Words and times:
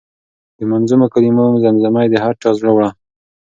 د 0.57 0.59
منظومو 0.71 1.05
کلمو 1.13 1.45
زمزمه 1.63 2.01
یې 2.03 2.09
د 2.11 2.15
هر 2.23 2.33
چا 2.41 2.49
زړه 2.59 2.71
وړه. 2.73 2.89